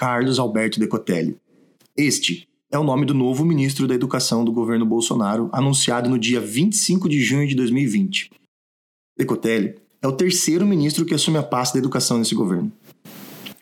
[0.00, 1.36] Carlos Alberto Decotelli.
[1.94, 6.40] Este é o nome do novo ministro da Educação do governo Bolsonaro, anunciado no dia
[6.40, 8.30] 25 de junho de 2020.
[9.14, 12.72] Decotelli é o terceiro ministro que assume a pasta da educação nesse governo.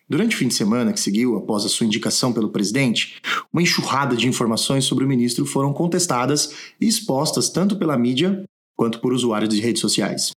[0.08, 3.20] Durante o fim de semana que seguiu após a sua indicação pelo presidente,
[3.52, 8.44] uma enxurrada de informações sobre o ministro foram contestadas e expostas tanto pela mídia
[8.76, 10.30] quanto por usuários de redes sociais.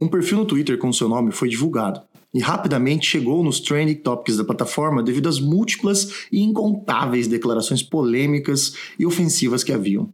[0.00, 2.00] Um perfil no Twitter com seu nome foi divulgado
[2.32, 8.74] e rapidamente chegou nos trending topics da plataforma devido às múltiplas e incontáveis declarações polêmicas
[8.98, 10.12] e ofensivas que haviam.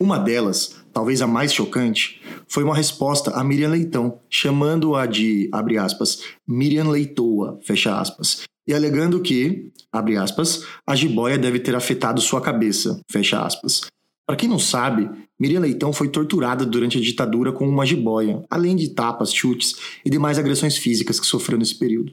[0.00, 5.76] Uma delas, talvez a mais chocante, foi uma resposta a Miriam Leitão, chamando-a de, abre
[5.76, 12.18] aspas, Miriam Leitoa, fecha aspas, e alegando que, abre aspas, a jiboia deve ter afetado
[12.18, 13.82] sua cabeça, fecha aspas.
[14.30, 18.76] Para quem não sabe, Miriam Leitão foi torturada durante a ditadura com uma jiboia, além
[18.76, 22.12] de tapas, chutes e demais agressões físicas que sofreu nesse período.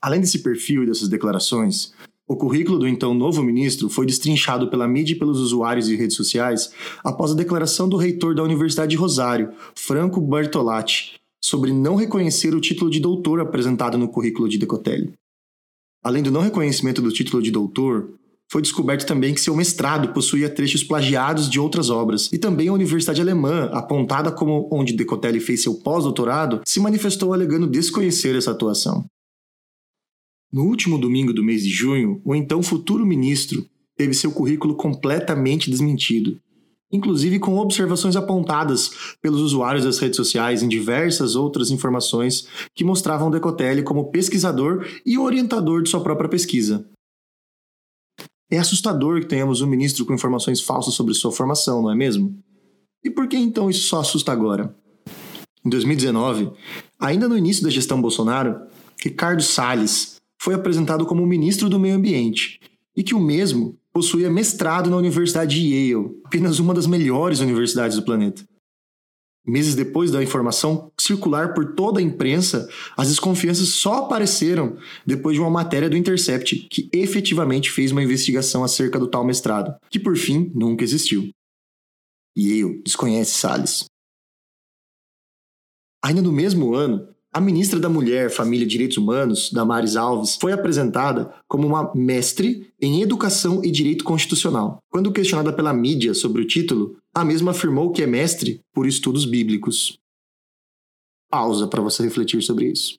[0.00, 1.92] Além desse perfil e dessas declarações,
[2.28, 6.16] o currículo do então novo ministro foi destrinchado pela mídia e pelos usuários de redes
[6.16, 6.70] sociais
[7.02, 12.60] após a declaração do reitor da Universidade de Rosário, Franco Bertolatti, sobre não reconhecer o
[12.60, 15.12] título de doutor apresentado no currículo de Decotelli.
[16.04, 18.14] Além do não reconhecimento do título de doutor,
[18.50, 22.72] foi descoberto também que seu mestrado possuía trechos plagiados de outras obras, e também a
[22.72, 29.04] Universidade Alemã, apontada como onde Decotelli fez seu pós-doutorado, se manifestou alegando desconhecer essa atuação.
[30.50, 35.70] No último domingo do mês de junho, o então futuro ministro teve seu currículo completamente
[35.70, 36.40] desmentido,
[36.90, 43.30] inclusive com observações apontadas pelos usuários das redes sociais em diversas outras informações que mostravam
[43.30, 46.88] Decotelli como pesquisador e orientador de sua própria pesquisa.
[48.50, 52.38] É assustador que tenhamos um ministro com informações falsas sobre sua formação, não é mesmo?
[53.04, 54.74] E por que então isso só assusta agora?
[55.64, 56.50] Em 2019,
[56.98, 58.58] ainda no início da gestão Bolsonaro,
[59.02, 62.58] Ricardo Salles foi apresentado como ministro do Meio Ambiente
[62.96, 67.96] e que o mesmo possuía mestrado na Universidade de Yale, apenas uma das melhores universidades
[67.96, 68.42] do planeta.
[69.48, 74.76] Meses depois da informação circular por toda a imprensa, as desconfianças só apareceram
[75.06, 79.74] depois de uma matéria do Intercept que efetivamente fez uma investigação acerca do tal mestrado,
[79.88, 81.30] que por fim nunca existiu.
[82.36, 83.86] Yale desconhece Salles.
[86.04, 87.08] Ainda no mesmo ano,
[87.38, 92.68] a ministra da Mulher, Família e Direitos Humanos, Damares Alves, foi apresentada como uma mestre
[92.80, 94.82] em Educação e Direito Constitucional.
[94.90, 99.24] Quando questionada pela mídia sobre o título, a mesma afirmou que é mestre por estudos
[99.24, 100.00] bíblicos.
[101.30, 102.98] Pausa para você refletir sobre isso.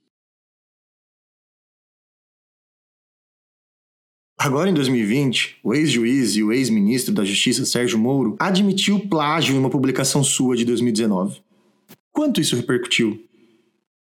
[4.38, 9.60] Agora, em 2020, o ex-juiz e o ex-ministro da Justiça Sérgio Moro admitiu plágio em
[9.60, 11.42] uma publicação sua de 2019.
[12.14, 13.29] Quanto isso repercutiu?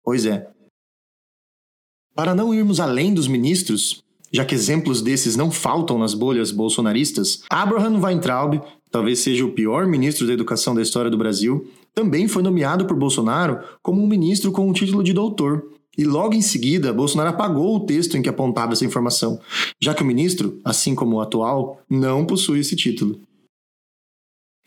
[0.02, 0.48] Pois é.
[2.14, 4.02] Para não irmos além dos ministros,
[4.32, 8.60] já que exemplos desses não faltam nas bolhas bolsonaristas, Abraham Weintraub,
[8.90, 12.96] talvez seja o pior ministro da educação da história do Brasil, também foi nomeado por
[12.96, 15.64] Bolsonaro como um ministro com o título de doutor.
[15.98, 19.40] E logo em seguida, Bolsonaro apagou o texto em que apontava essa informação,
[19.80, 23.20] já que o ministro, assim como o atual, não possui esse título.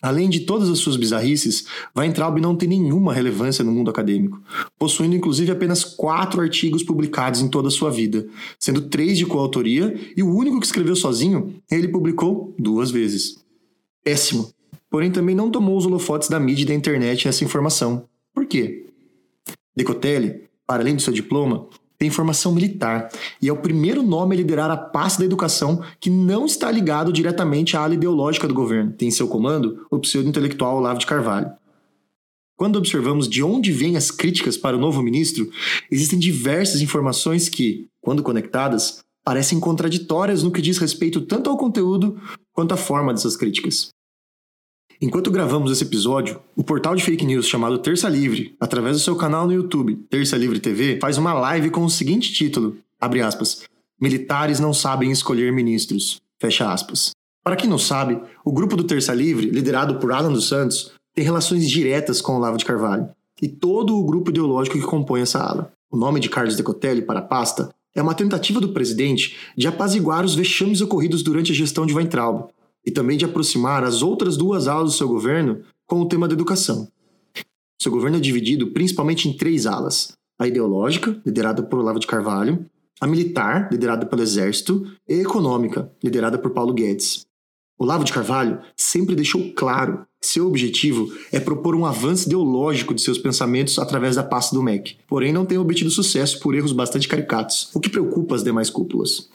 [0.04, 1.66] Além de todas as suas bizarrices,
[1.98, 4.38] Weintraub não tem nenhuma relevância no mundo acadêmico,
[4.78, 8.28] possuindo inclusive apenas quatro artigos publicados em toda a sua vida,
[8.60, 13.38] sendo três de coautoria e o único que escreveu sozinho ele publicou duas vezes.
[14.04, 14.52] Péssimo.
[14.90, 18.04] Porém, também não tomou os holofotes da mídia e da internet nessa informação.
[18.34, 18.88] Por quê?
[19.74, 21.66] Decotelli, para além do seu diploma,
[22.04, 23.10] tem formação militar
[23.42, 27.14] e é o primeiro nome a liderar a pasta da educação que não está ligado
[27.14, 28.92] diretamente à ala ideológica do governo.
[28.92, 31.50] Tem em seu comando o pseudo-intelectual Olavo de Carvalho.
[32.58, 35.50] Quando observamos de onde vêm as críticas para o novo ministro,
[35.90, 42.20] existem diversas informações que, quando conectadas, parecem contraditórias no que diz respeito tanto ao conteúdo
[42.52, 43.93] quanto à forma dessas críticas.
[45.02, 49.16] Enquanto gravamos esse episódio, o portal de fake news chamado Terça Livre, através do seu
[49.16, 53.64] canal no YouTube, Terça Livre TV, faz uma live com o seguinte título, aspas,
[54.00, 57.12] Militares não sabem escolher ministros, fecha aspas.
[57.44, 61.24] Para quem não sabe, o grupo do Terça Livre, liderado por Alan dos Santos, tem
[61.24, 63.10] relações diretas com o Lavo de Carvalho
[63.42, 65.74] e todo o grupo ideológico que compõe essa ala.
[65.92, 70.26] O nome de Carlos Decotelli para a pasta é uma tentativa do presidente de apaziguar
[70.26, 72.50] os vexames ocorridos durante a gestão de Weintraub,
[72.86, 76.34] e também de aproximar as outras duas alas do seu governo com o tema da
[76.34, 76.88] educação.
[77.82, 82.66] Seu governo é dividido principalmente em três alas: a ideológica, liderada por Olavo de Carvalho,
[83.00, 87.26] a militar, liderada pelo Exército, e a econômica, liderada por Paulo Guedes.
[87.78, 93.18] Olavo de Carvalho sempre deixou claro seu objetivo é propor um avanço ideológico de seus
[93.18, 97.70] pensamentos através da pasta do MEC, porém não tem obtido sucesso por erros bastante caricatos,
[97.74, 99.30] o que preocupa as demais cúpulas.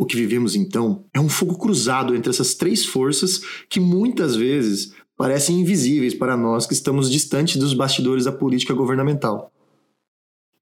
[0.00, 4.94] O que vivemos então é um fogo cruzado entre essas três forças que muitas vezes
[5.14, 9.52] parecem invisíveis para nós que estamos distantes dos bastidores da política governamental.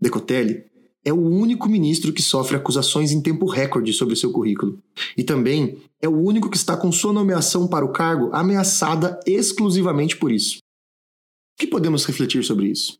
[0.01, 0.65] Decotelli
[1.05, 4.83] é o único ministro que sofre acusações em tempo recorde sobre seu currículo.
[5.17, 10.17] E também é o único que está com sua nomeação para o cargo ameaçada exclusivamente
[10.17, 10.59] por isso.
[10.59, 12.99] O que podemos refletir sobre isso?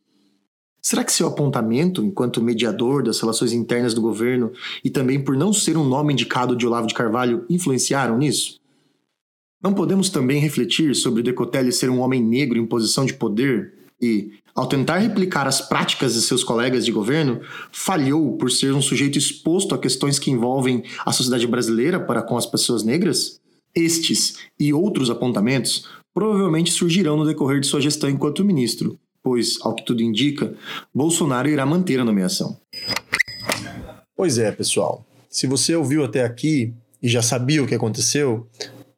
[0.81, 4.51] Será que seu apontamento, enquanto mediador das relações internas do governo
[4.83, 8.59] e também por não ser um nome indicado de Olavo de Carvalho, influenciaram nisso?
[9.61, 14.31] Não podemos também refletir sobre Decotelli ser um homem negro em posição de poder e,
[14.55, 17.41] ao tentar replicar as práticas de seus colegas de governo,
[17.71, 22.37] falhou por ser um sujeito exposto a questões que envolvem a sociedade brasileira para com
[22.37, 23.41] as pessoas negras?
[23.75, 29.75] Estes e outros apontamentos provavelmente surgirão no decorrer de sua gestão enquanto ministro, pois, ao
[29.75, 30.53] que tudo indica,
[30.93, 32.57] Bolsonaro irá manter a nomeação.
[34.15, 35.05] Pois é, pessoal.
[35.29, 38.47] Se você ouviu até aqui e já sabia o que aconteceu,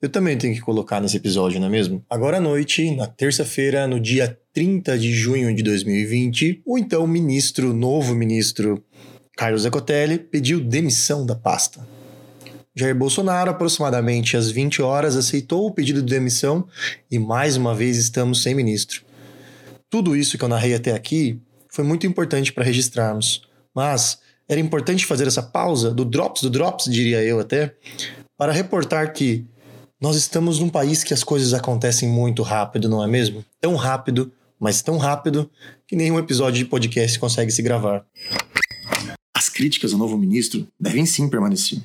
[0.01, 2.03] eu também tenho que colocar nesse episódio, não é mesmo?
[2.09, 7.71] Agora à noite, na terça-feira, no dia 30 de junho de 2020, o então ministro,
[7.71, 8.83] novo ministro
[9.37, 11.87] Carlos Ecotelli, pediu demissão da pasta.
[12.73, 16.65] Jair Bolsonaro, aproximadamente às 20 horas, aceitou o pedido de demissão
[17.11, 19.03] e mais uma vez estamos sem ministro.
[19.91, 21.37] Tudo isso que eu narrei até aqui
[21.69, 23.41] foi muito importante para registrarmos,
[23.75, 27.75] mas era importante fazer essa pausa do drops do drops, diria eu até,
[28.37, 29.45] para reportar que
[30.01, 33.43] nós estamos num país que as coisas acontecem muito rápido, não é mesmo?
[33.59, 35.51] Tão rápido, mas tão rápido
[35.85, 38.05] que nenhum episódio de podcast consegue se gravar.
[39.35, 41.81] As críticas ao novo ministro devem sim permanecer.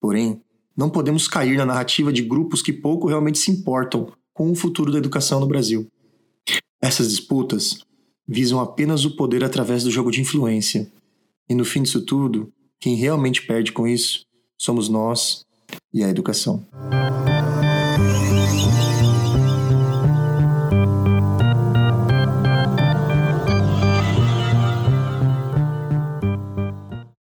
[0.00, 0.40] Porém,
[0.74, 4.90] não podemos cair na narrativa de grupos que pouco realmente se importam com o futuro
[4.90, 5.86] da educação no Brasil.
[6.82, 7.78] Essas disputas
[8.26, 10.90] visam apenas o poder através do jogo de influência.
[11.48, 14.26] E no fim disso tudo, quem realmente perde com isso
[14.58, 15.44] somos nós
[15.94, 16.66] e a educação.